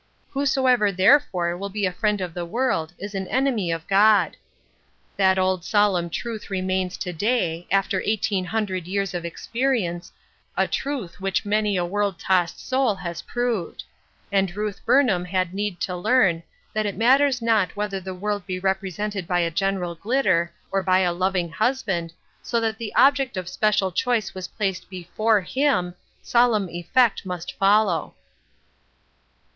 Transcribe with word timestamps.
"Whosoever 0.33 0.91
therefore 0.91 1.55
will 1.55 1.69
be 1.69 1.85
a 1.85 1.91
friend 1.91 2.21
of 2.21 2.33
the 2.33 2.43
world 2.43 2.91
is 2.97 3.11
the 3.11 3.29
en 3.31 3.45
emy 3.45 3.69
of 3.71 3.85
God 3.87 4.35
I" 4.35 4.37
That 5.17 5.37
old 5.37 5.63
solemn 5.63 6.09
truth 6.09 6.49
remains 6.49 6.97
*' 6.97 6.97
These 6.97 7.13
Be 7.13 7.19
Thy 7.19 7.19
aods. 7.19 7.69
407 7.69 7.69
to 7.69 7.69
day, 7.69 7.75
after 7.77 8.01
eighteen 8.03 8.45
hundred 8.45 8.87
years 8.87 9.13
of 9.13 9.23
experi 9.25 9.81
ence, 9.83 10.11
a 10.57 10.67
truth 10.67 11.21
which 11.21 11.45
many 11.45 11.77
a 11.77 11.85
world 11.85 12.17
tossed 12.17 12.67
soul 12.67 12.95
has 12.95 13.21
proved; 13.21 13.83
and 14.31 14.55
Ruth 14.57 14.83
Burnham 14.87 15.25
had 15.25 15.53
need 15.53 15.79
to 15.81 15.95
learn 15.95 16.41
that 16.73 16.87
it 16.87 16.97
matters 16.97 17.39
not 17.39 17.75
whether 17.75 17.99
the 17.99 18.15
world 18.15 18.47
be 18.47 18.59
repre 18.59 18.91
sented 18.91 19.27
by 19.27 19.41
a 19.41 19.51
general 19.51 19.93
glitter, 19.93 20.51
or 20.71 20.81
by 20.81 21.01
a 21.01 21.13
loving 21.13 21.49
hus 21.51 21.83
band, 21.83 22.11
so 22.41 22.59
that 22.59 22.79
the 22.79 22.95
object 22.95 23.37
of 23.37 23.47
special 23.47 23.91
choice 23.91 24.33
was 24.33 24.47
placed" 24.47 24.89
before" 24.89 25.43
JKw, 25.43 25.93
solemn 26.23 26.69
effect 26.69 27.23
must 27.23 27.55
follow. 27.55 28.15